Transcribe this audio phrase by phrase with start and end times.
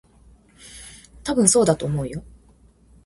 [1.23, 2.23] たぶん、そうだと思うよ。